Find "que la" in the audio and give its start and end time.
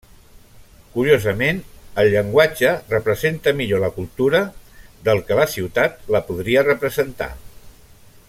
5.29-5.47